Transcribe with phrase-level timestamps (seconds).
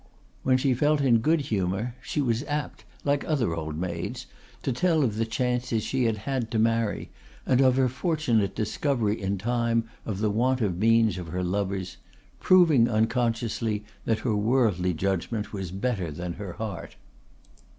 [0.41, 4.25] When she felt in good humour she was apt, like other old maids,
[4.63, 7.11] to tell of the chances she had had to marry,
[7.45, 11.97] and of her fortunate discovery in time of the want of means of her lovers,
[12.39, 16.95] proving, unconsciously, that her worldly judgment was better than her heart.